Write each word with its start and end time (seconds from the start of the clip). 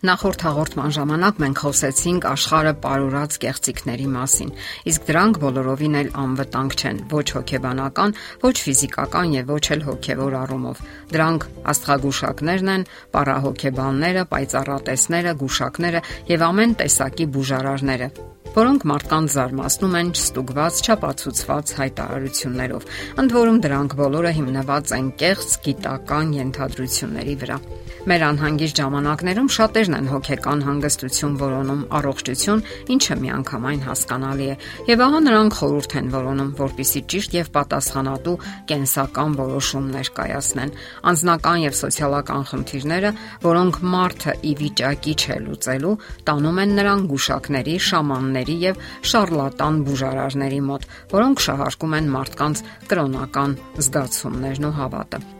Նախորդ 0.00 0.42
հաղորդման 0.46 0.92
ժամանակ 0.96 1.40
մենք 1.42 1.58
խոսեցինք 1.60 2.26
աշխարը 2.30 2.70
ապարուրած 2.72 3.34
կեղծիքների 3.42 4.06
մասին, 4.14 4.52
իսկ 4.88 5.02
դրանք 5.10 5.40
բոլորովին 5.42 5.98
էլ 6.00 6.08
անվտանգ 6.22 6.76
չեն 6.80 7.02
ոչ 7.10 7.26
հոգեբանական, 7.36 8.14
ոչ 8.46 8.54
ֆիզիկական 8.64 9.34
եւ 9.36 9.52
ոչ 9.52 9.66
էլ 9.76 9.84
հոգեվոր 9.90 10.38
առումով։ 10.40 10.80
Դրանք 11.12 11.46
աստղագուշակներն 11.74 12.72
են, 12.76 12.86
պարահոգեբանները, 13.12 14.24
պայծառատեսները, 14.32 15.36
գուշակները 15.44 16.02
եւ 16.32 16.48
ամեն 16.48 16.74
տեսակի 16.80 17.28
բուժարարները, 17.36 18.10
որոնք 18.56 18.88
մարդկանց 18.88 19.36
զարմացնում 19.36 20.00
են 20.00 20.16
չստուգված, 20.16 20.80
չապացուցված 20.88 21.76
հայտարարություններով։ 21.76 22.88
Ընդ 23.20 23.36
որում 23.36 23.62
դրանք 23.68 24.00
բոլորը 24.00 24.32
հիմնված 24.40 24.94
են 24.96 25.14
կեղծ 25.20 25.56
գիտական 25.68 26.36
ենթադրությունների 26.40 27.36
վրա։ 27.44 27.60
Մեր 28.08 28.22
անհանգիստ 28.24 28.78
ժամանակներում 28.80 29.48
շատերն 29.52 29.94
են 29.98 30.06
հոգեկան 30.08 30.62
հանգստություն 30.64 31.32
որոնում 31.36 31.80
առողջություն, 31.98 32.60
ինչը 32.94 33.16
միանգամայն 33.20 33.82
հասկանալի 33.84 34.46
է։ 34.48 34.54
Եվ 34.88 35.02
ահա 35.04 35.18
նրանք 35.26 35.56
խորհուրդ 35.58 35.96
են 36.00 36.06
որոնում, 36.14 36.52
որpիսի 36.60 37.02
ճիշտ 37.12 37.36
եւ 37.36 37.50
պատասխանատու 37.56 38.36
կենսական 38.70 39.36
որոշումներ 39.40 40.10
կայացնեն։ 40.16 40.72
Անձնական 41.12 41.60
եւ 41.60 41.76
սոցիալական 41.80 42.46
խնդիրները, 42.50 43.10
որոնք 43.44 43.80
մարդը 43.96 44.34
ի 44.40 44.54
վիճակի 44.64 45.14
չէ 45.20 45.36
լուծելու, 45.44 45.92
տանում 46.30 46.62
են 46.64 46.72
նրան 46.80 47.04
գուշակների, 47.12 47.74
շամանների 47.90 48.56
եւ 48.64 48.80
շարլատան 49.12 49.82
բուժարարների 49.90 50.62
մոտ, 50.70 50.88
որոնք 51.12 51.44
շահարկում 51.50 51.98
են 52.00 52.10
մարդկանց 52.16 52.64
կրոնական 52.88 53.58
զգացումներն 53.76 54.70
ու 54.70 54.74
հավատը։ 54.80 55.39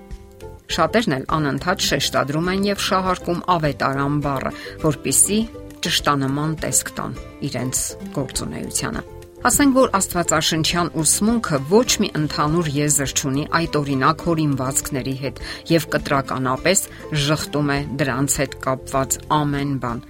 Շատերն 0.71 1.17
էլ 1.17 1.25
անընդհատ 1.37 1.87
շեշտադրում 1.91 2.51
են 2.55 2.67
եւ 2.71 2.85
շահարկում 2.87 3.41
ավետարան 3.57 4.21
բառը, 4.27 4.53
որpիսի 4.85 5.39
ճշտանման 5.87 6.59
տեսք 6.63 6.93
տան 7.01 7.17
իրենց 7.51 7.87
գործունեությանը։ 8.19 9.20
Ասենք 9.41 9.73
որ 9.73 9.93
Աստվածաշնչյան 9.97 10.89
ուսմունքը 11.01 11.59
ոչ 11.71 11.87
մի 12.03 12.09
ընդհանուր 12.19 12.67
եզր 12.75 13.13
չունի 13.17 13.45
այդ 13.57 13.77
օրինակ 13.79 14.25
հորինվածքների 14.27 15.15
հետ 15.21 15.39
եւ 15.71 15.87
կտրականապես 15.95 16.83
շղթում 17.23 17.71
է 17.73 17.79
դրանց 18.03 18.35
հետ 18.43 18.57
կապված 18.67 19.17
ամեն 19.37 19.73
բան։ 19.81 20.03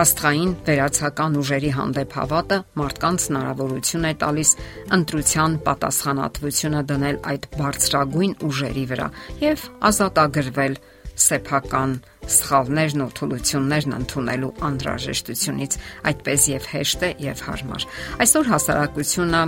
Աստղային 0.00 0.54
վերացական 0.70 1.36
ուժերի 1.42 1.72
հանդեպ 1.76 2.16
հավատը 2.20 2.58
մարդկանց 2.80 3.26
հնարավորություն 3.28 4.08
է 4.08 4.14
տալիս 4.24 4.54
ընտրության 4.96 5.58
պատասխանատվությունը 5.68 6.82
դնել 6.94 7.20
այդ 7.34 7.44
բարձրագույն 7.60 8.34
ուժերի 8.48 8.86
վրա 8.94 9.10
եւ 9.44 9.68
ազատագրվել 9.90 10.80
սեփական 11.18 11.96
սխալներն 12.30 13.02
ու 13.04 13.10
թուլություններն 13.18 13.96
ընդունելու 13.96 14.52
անհրաժեշտությունից 14.68 15.76
այդպես 16.10 16.46
եւ 16.54 16.68
հեշտ 16.74 17.04
է 17.08 17.10
եւ 17.26 17.44
հարմար։ 17.48 17.86
Այսօր 18.24 18.50
հասարակությունը 18.54 19.42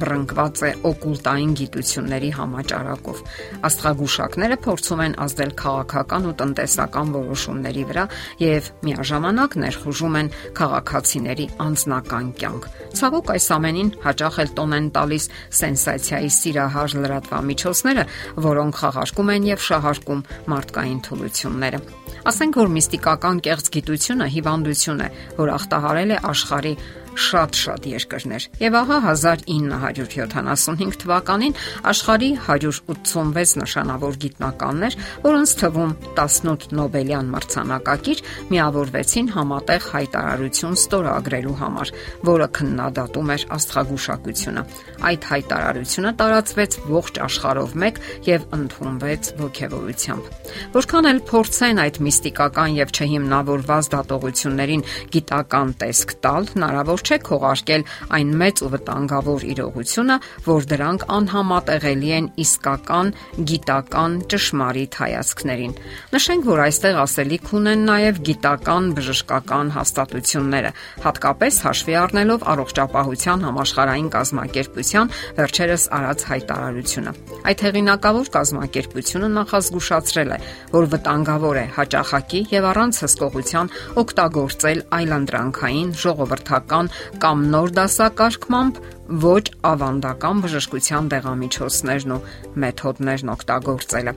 բռնկված 0.00 0.62
է 0.64 0.70
օկուլտային 0.90 1.52
գիտությունների 1.60 2.30
համաճարակով։ 2.38 3.20
Աստղագուշակները 3.68 4.56
փորձում 4.64 5.02
են 5.04 5.16
ազդել 5.24 5.52
քաղաքական 5.62 6.28
ու 6.30 6.34
տնտեսական 6.40 7.12
որոշումների 7.14 7.84
վրա 7.90 8.04
եւ 8.44 8.70
միաժամանակ 8.88 9.56
ներխուժում 9.64 10.18
են 10.20 10.32
քաղաքացիների 10.58 11.46
անձնական 11.64 12.26
կյանք։ 12.42 12.68
Ցավոք 12.94 13.32
այս 13.34 13.46
ամենին 13.54 13.90
հաճախ 14.04 14.38
էլ 14.44 14.50
տոն 14.58 14.74
են 14.78 14.88
տալիս 14.94 15.24
սենսացիայի 15.60 16.30
սիրահար 16.38 16.96
լրատվամիջոցները, 17.04 18.04
որոնք 18.48 18.80
խաղարկում 18.82 19.32
են 19.34 19.48
եւ 19.54 19.64
շահարկում 19.68 20.24
մարդկային 20.54 21.00
թուլությունները։ 21.08 21.80
Ասենք 22.24 22.56
որ 22.56 22.70
միստիկական 22.72 23.40
կեղծ 23.44 23.66
գիտությունը 23.74 24.26
հիվանդություն 24.34 25.02
է, 25.04 25.08
որ 25.36 25.50
ախտահարել 25.58 26.14
է 26.14 26.20
աշխարի 26.30 26.74
շատ-շատ 27.14 27.86
երկրներ։ 27.90 28.46
Եվ 28.62 28.76
ահա 28.80 28.98
1975 29.14 30.98
թվականին 31.04 31.54
աշխարհի 31.90 32.30
186 32.44 33.58
նշանավոր 33.62 34.18
գիտնականներ, 34.24 34.96
որոնց 35.24 35.54
թվում 35.60 35.92
18 36.18 36.74
Նոբելյան 36.74 37.30
մրցանակակիր, 37.34 38.22
միավորվեցին 38.50 39.30
համատեղ 39.34 39.88
հայտարարություն 39.94 40.78
ստորագրելու 40.80 41.56
համար, 41.62 41.92
որը 42.30 42.48
քննադատում 42.58 43.32
էր 43.34 43.46
աստղագուշակությունը։ 43.58 44.64
Այդ 45.04 45.28
հայտարարությունը 45.34 46.12
տարածվեց 46.24 46.78
ողջ 46.94 47.20
աշխարհով 47.24 47.74
մեկ 47.84 48.00
եւ 48.28 48.46
ընդունվեց 48.58 49.30
ողջևորությամբ։ 49.44 50.30
Որքան 50.74 51.08
էլ 51.10 51.20
փորձեն 51.30 51.82
այդ 51.84 52.00
միստիկական 52.04 52.78
եւ 52.78 52.94
չհիմնավորված 52.94 53.90
դատողություններին 53.94 54.84
գիտական 55.14 55.74
տեսք 55.84 56.14
տալ, 56.24 56.48
հնարավոր 56.54 57.03
չէ 57.04 57.18
քողարկել 57.28 57.84
այն 58.18 58.30
մեծ 58.40 58.62
ու 58.64 58.70
վտանգավոր 58.74 59.44
իրողությունը, 59.54 60.16
որ 60.44 60.66
դրանք 60.72 61.06
անհամատեղելի 61.14 62.10
են 62.18 62.26
իսկական 62.44 63.12
գիտական 63.50 64.16
ճշմարիտ 64.32 64.98
հայացքներին։ 65.04 65.74
Նշենք, 66.14 66.48
որ 66.48 66.62
այստեղ 66.64 67.00
ասելիք 67.04 67.52
ունեն 67.58 67.84
նաև 67.88 68.20
գիտական 68.28 68.88
բժշկական 68.98 69.72
հաստատությունները, 69.74 70.70
հատկապես 71.04 71.60
հաշվի 71.64 71.96
առնելով 72.04 72.46
առողջապահության 72.54 73.44
համաշխարհային 73.48 74.10
կազմակերպության 74.14 75.12
վերջերս 75.38 75.84
արած 75.98 76.26
հայտարարությունը։ 76.30 77.14
Այդ 77.44 77.64
հեղինակավոր 77.64 78.30
կազմակերպությունը 78.34 79.28
նախազգուշացրել 79.34 80.34
է, 80.34 80.38
որ 80.74 80.88
վտանգավոր 80.94 81.58
է 81.60 81.66
հաճախակի 81.78 82.40
եւ 82.54 82.68
առանց 82.70 83.00
հսկողության 83.04 83.72
օգտագործել 84.04 84.80
այլանդրանքային 84.98 85.90
ժողովրդական 86.04 86.90
կամ 87.24 87.46
նոր 87.54 87.72
դասակարգմամբ 87.78 88.82
ոչ 89.24 89.42
ավանդական 89.70 90.44
բժշկության 90.44 91.08
դեղամիջոցներն 91.14 92.14
ու 92.14 92.22
մեթոդներն 92.64 93.32
օգտագործելը։ 93.34 94.14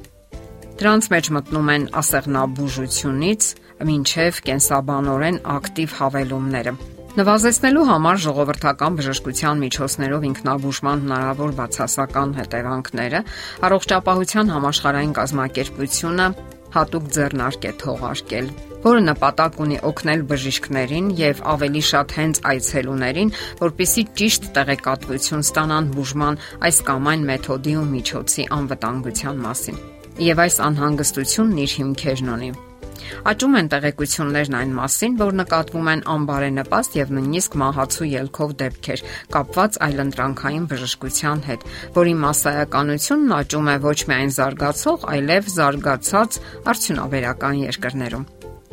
Դրանց 0.78 1.08
մեջ 1.14 1.32
մտնում 1.38 1.72
են 1.74 1.88
ասեղնաբուժությունից 2.04 3.48
մինչև 3.88 4.44
կենսաբանորեն 4.48 5.42
ակտիվ 5.58 5.98
հավելումները։ 5.98 6.74
Նվազեցնելու 7.18 7.86
համար 7.90 8.20
ժողովրդական 8.22 8.98
բժշկության 9.00 9.62
միջոցներով 9.64 10.26
ինքնաբուժման 10.28 11.00
հնարավոր 11.08 11.54
բացասական 11.58 12.36
հետևանքները 12.38 13.22
առողջապահության 13.68 14.52
համաշխարհային 14.54 15.16
կազմակերպությունը 15.18 16.28
հատուկ 16.76 17.12
ձեռնարկ 17.18 17.70
է 17.72 17.74
թողարկել 17.84 18.50
որը 18.84 19.02
նպատակ 19.08 19.58
ունի 19.64 19.78
օգնել 19.90 20.22
բժիշկներին 20.30 21.08
եւ 21.18 21.42
ավելի 21.54 21.82
շատ 21.88 22.14
հենց 22.18 22.40
այցելուներին, 22.52 23.34
որpիսի 23.64 24.04
ճիշտ 24.22 24.48
տեղեկատվություն 24.58 25.46
ստանան 25.48 25.90
բուժման 25.98 26.40
այս 26.70 26.80
կամ 26.92 27.12
այն 27.14 27.28
մեթոդի 27.32 27.76
ու 27.82 27.90
միջոցի 27.98 28.48
անվտանգության 28.60 29.44
մասին։ 29.48 29.84
Եվ 30.30 30.46
այս 30.46 30.62
անհանգստությունն 30.70 31.62
իր 31.66 31.78
հիմքերն 31.82 32.34
ունի։ 32.38 32.52
Աճում 33.32 33.58
են 33.60 33.70
տեղեկություններն 33.74 34.58
այն 34.60 34.72
մասին, 34.78 35.18
որ 35.22 35.36
նկատվում 35.42 35.90
են 35.94 36.02
անբարենպաստ 36.14 36.98
եւ 36.98 37.14
նույնիսկ 37.18 37.58
մահացու 37.62 38.10
ելքով 38.14 38.56
դեպքեր 38.62 39.04
կապված 39.36 39.80
այլընտրանքային 39.88 40.66
բժշկության 40.72 41.44
հետ, 41.48 41.68
որի 41.98 42.16
massայականությունն 42.24 43.36
աճում 43.38 43.68
է 43.68 43.78
ոչ 43.88 43.98
միայն 44.12 44.34
զարգացող, 44.38 45.08
այլև 45.18 45.52
զարգացած 45.58 46.42
արդյունաբերական 46.74 47.62
երկրներում։ 47.68 48.28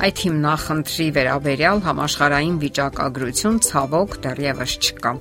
Այդ 0.05 0.21
հիմնախնդրի 0.25 1.05
վերաբերյալ 1.15 1.81
համաշխարային 1.85 2.57
վիճակագրություն 2.65 3.59
ցավոք 3.69 4.17
դեռևս 4.25 4.73
չկա։ 4.85 5.13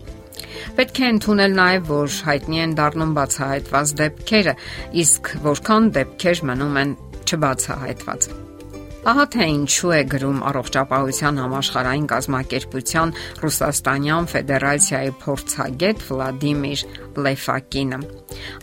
Պետք 0.79 1.01
է 1.01 1.11
ընդունել 1.15 1.55
նաև, 1.59 1.87
որ 1.91 2.17
հայտնի 2.29 2.63
են 2.65 2.75
դառնում 2.81 3.13
բացահայտված 3.19 3.93
դեպքերը, 4.01 4.57
իսկ 5.05 5.31
որքան 5.45 5.93
դեպքեր 5.99 6.43
մնում 6.51 6.81
են 6.83 6.97
չբացահայտված։ 7.25 8.29
Ահա 9.05 9.25
թե 9.35 9.47
ինչու 9.53 9.91
է 9.93 9.99
գրում 10.15 10.39
առողջապահության 10.49 11.41
համաշխարհային 11.43 12.05
կազմակերպության 12.09 13.11
Ռուսաստանյան 13.45 14.29
Ֆեդերացիայի 14.33 15.11
փորձագետ 15.25 16.05
Վլադիմիր 16.09 16.85
Լեֆակինը։ 17.25 17.99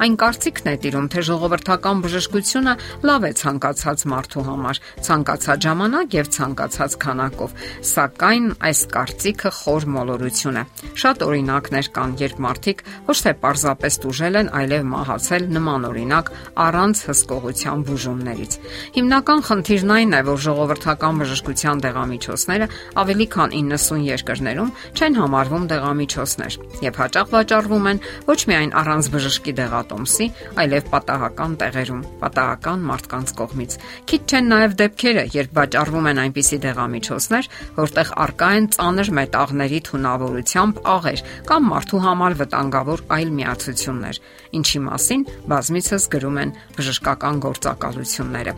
Այն 0.01 0.15
կարծիքն 0.21 0.69
է 0.71 0.73
տիրում, 0.81 1.07
թե 1.13 1.21
ժողովրդական 1.29 2.01
բժշկությունը 2.05 2.73
լավ 3.07 3.27
է 3.29 3.31
ցանկացած 3.41 4.03
մարդու 4.11 4.43
համար, 4.49 4.79
ցանկացած 5.07 5.67
ժամանակ 5.67 6.17
եւ 6.17 6.31
ցանկացած 6.35 6.97
քանակով, 7.05 7.55
սակայն 7.91 8.49
այս 8.71 8.81
կարծիքը 8.97 9.51
խոր 9.61 9.87
մոլորություն 9.95 10.59
է։ 10.61 10.63
Շատ 11.05 11.25
օրինակներ 11.29 11.91
կան, 11.95 12.17
երբ 12.21 12.41
մարդիկ 12.45 12.83
ոչ 13.07 13.17
թե 13.21 13.33
պարզապես 13.45 13.99
դուժել 14.01 14.41
են, 14.41 14.51
այլև 14.61 14.89
մահացել 14.91 15.47
նման 15.55 15.87
օրինակ 15.91 16.33
առանց 16.65 17.05
հսկողության 17.11 17.85
բուժումներից։ 17.91 18.59
Հիմնական 18.97 19.45
խնդիրն 19.51 19.95
այն 20.01 20.11
է, 20.11 20.21
որ 20.31 20.39
ժողովրդական 20.47 21.21
բժշկության 21.21 21.81
դեղամիջոցները 21.83 22.67
ավելի 23.01 23.25
քան 23.35 23.55
90 23.59 24.03
երկրներում 24.07 24.69
չեն 24.95 25.17
համարվում 25.19 25.65
դեղամիջոցներ 25.71 26.57
եւ 26.85 26.99
հաճախ 27.01 27.31
վաճառվում 27.35 27.89
են 27.91 28.01
ոչ 28.31 28.39
միայն 28.51 28.71
առանց 28.81 29.09
բժշկի 29.11 29.53
դեղատոմսի, 29.59 30.27
այլև 30.61 30.89
պատահական 30.91 31.55
տեղերում, 31.61 32.01
պատահական 32.21 32.85
մարդկանց 32.91 33.33
կողմից։ 33.41 33.75
Քիչ 34.11 34.21
չեն 34.31 34.49
նաեւ 34.51 34.75
դեպքերը, 34.81 35.23
երբ 35.35 35.55
վաճառվում 35.59 36.09
են 36.11 36.21
այնպիսի 36.21 36.59
դեղամիջոցներ, 36.65 37.49
որտեղ 37.81 38.13
արկա 38.25 38.49
են 38.61 38.69
ծանր 38.75 39.11
մետաղների 39.19 39.79
թունավորությամբ 39.91 40.81
աղեր 40.95 41.23
կամ 41.51 41.69
մարդու 41.71 42.03
համար 42.07 42.37
վտանգավոր 42.41 43.05
այլ 43.17 43.33
միացություններ, 43.41 44.21
ինչի 44.61 44.83
մասին 44.87 45.25
բազմիցս 45.51 46.09
գրում 46.15 46.41
են 46.41 46.55
բժշկական 46.79 47.41
գործակալությունները։ 47.47 48.55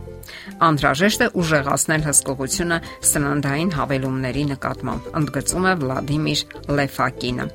Անհրաժեշտ 0.63 1.23
է 1.23 1.27
ուժեղացնել 1.63 2.01
հսկողությունը 2.03 2.77
սննդային 3.07 3.69
հավելումների 3.73 4.43
նկատմամբ, 4.51 5.05
ընդգծում 5.19 5.67
է 5.69 5.73
Վլադիմիր 5.83 6.41
Լեֆակինը։ 6.77 7.45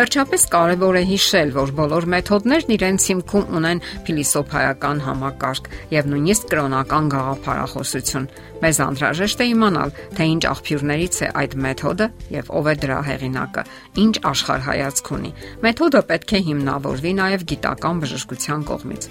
Վերջապես 0.00 0.46
կարևոր 0.54 0.98
է 1.00 1.02
հիշել, 1.10 1.52
որ 1.60 1.72
բոլոր 1.80 2.08
մեթոդներն 2.14 2.74
իրենց 2.80 3.08
հիմքում 3.10 3.50
ունեն 3.60 3.82
փիլիսոփայական 4.08 5.02
համակարգ 5.04 5.68
եւ 5.92 6.08
նույնիսկ 6.14 6.48
կրոնական 6.50 7.10
գաղափարախոսություն։ 7.12 8.30
Մեզ 8.60 8.78
անհրաժեշտ 8.84 9.40
է 9.40 9.46
իմանալ, 9.50 9.92
թե 10.16 10.24
ինչ 10.30 10.42
աղբյուրներից 10.50 11.14
է 11.20 11.28
այդ 11.40 11.54
մեթոդը 11.64 12.06
եւ 12.34 12.50
ով 12.60 12.66
է 12.68 12.74
դրա 12.80 12.98
հեղինակը, 13.08 13.62
ինչ 14.04 14.14
աշխարհայացք 14.30 15.08
ունի։ 15.16 15.30
Մեթոդը 15.64 16.02
պետք 16.10 16.34
է 16.36 16.40
հիմնավորվի 16.50 17.12
նաեւ 17.20 17.46
գիտական 17.54 18.02
բժշկության 18.04 18.66
կողմից։ 18.68 19.08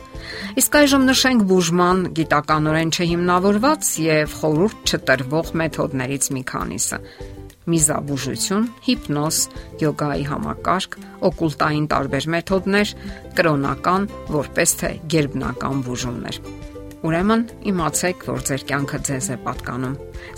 Իսկ 0.59 0.77
այժմ 0.79 1.07
նշենք 1.09 1.47
բուժման 1.49 2.05
գիտականորեն 2.19 2.93
չհիմնավորված 2.93 3.89
եւ 4.05 4.37
խորուրդ 4.39 4.93
չտրվող 4.93 5.51
մեթոդներից 5.61 6.29
մի 6.35 6.43
քանիսը. 6.49 6.99
Միզաբուժություն, 7.69 8.65
հիպնոզ, 8.85 9.39
յոգայի 9.83 10.25
համակարգ, 10.29 10.95
օկուլտային 11.29 11.85
տարբեր 11.91 12.27
մեթոդներ, 12.33 12.93
կրոնական, 13.37 14.07
որպես 14.33 14.73
թե 14.79 14.91
գերբնական 15.13 15.83
բուժումներ։ 15.85 16.41
Ուրեմն 16.99 17.43
իմացեք, 17.69 18.25
որ 18.27 18.41
ձեր 18.49 18.63
կյանքը 18.69 18.99
ձեզ 19.07 19.27
է 19.29 19.37
պատկանում, 19.45 19.93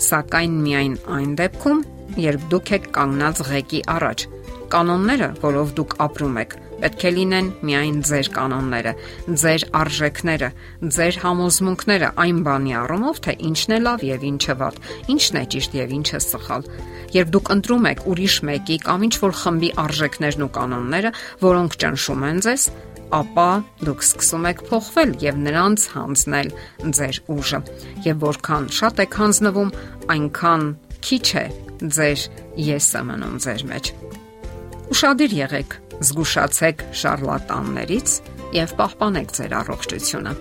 սակայն 0.06 0.52
միայն 0.66 0.92
այն 1.16 1.32
դեպքում, 1.40 1.80
երբ 2.22 2.44
դուք 2.52 2.70
եք 2.76 2.86
կանգնած 2.98 3.42
ղեկի 3.48 3.80
առաջ։ 3.96 4.26
Կանոնները, 4.72 5.28
որով 5.42 5.72
դուք 5.78 5.96
ապրում 6.06 6.38
եք, 6.42 6.54
պետք 6.82 7.04
է 7.06 7.12
լինեն 7.16 7.48
միայն 7.68 7.98
ձեր 8.08 8.28
կանոնները, 8.36 8.92
ձեր 9.42 9.64
արժեքները, 9.82 10.48
ձեր 10.96 11.18
համոզմունքները 11.22 12.08
այն 12.22 12.40
բանի 12.46 12.76
առումով, 12.82 13.20
թե 13.26 13.36
ինչն 13.48 13.76
է 13.76 13.78
լավ 13.86 14.06
եւ 14.08 14.26
ինչը 14.32 14.56
վատ, 14.62 14.80
ինչն 15.14 15.38
է 15.42 15.44
ճիշտ 15.54 15.76
եւ 15.78 15.94
ինչը 15.98 16.22
սխալ։ 16.26 16.66
Երբ 17.12 17.32
դուք 17.32 17.52
ընտրում 17.52 17.88
եք 17.92 18.06
ուրիշ 18.12 18.36
մեկի 18.48 18.78
կամ 18.86 19.04
ինչ 19.06 19.14
որ 19.22 19.34
խմբի 19.42 19.70
արժեքներն 19.82 20.46
ու 20.46 20.52
կանոնները, 20.56 21.10
որոնք 21.42 21.76
ճնշում 21.82 22.24
են 22.32 22.40
ձեզ, 22.46 22.64
ապա 23.12 23.48
դուք 23.84 24.04
սկսում 24.06 24.46
եք 24.48 24.62
փոխվել 24.70 25.12
եւ 25.20 25.40
նրանց 25.46 25.84
հանձնել 25.92 26.48
ձեր 26.96 27.20
ուժը։ 27.36 27.60
Եվ 28.08 28.24
որքան 28.24 28.70
շատ 28.80 29.04
եք 29.04 29.20
հանձնվում, 29.20 29.74
այնքան 30.16 30.66
քիչ 31.04 31.26
է 31.42 31.46
ձեր 31.98 32.26
եսը 32.72 33.06
մնում 33.12 33.40
ձեր 33.44 33.68
մեջ։ 33.72 33.94
Ուշադիր 34.92 35.32
եղեք, 35.32 35.74
զգուշացեք 36.04 36.82
շարլատաններից 37.00 38.16
եւ 38.52 38.72
պահպանեք 38.76 39.30
ձեր 39.38 39.52
առողջությունը։ 39.58 40.32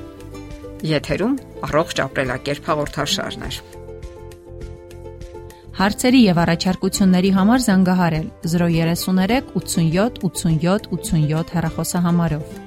Եթերում 0.90 1.38
առողջ 1.68 2.02
ապրելակերպ 2.06 2.68
հաղորդաշարն 2.72 3.46
է։ 3.48 3.52
Հարցերի 5.80 6.22
եւ 6.26 6.42
առաջարկությունների 6.44 7.32
համար 7.38 7.64
զանգահարել 7.68 8.28
033 8.56 9.56
87 9.56 10.20
87 10.28 10.92
87 11.00 11.56
հեռախոսահամարով։ 11.56 12.61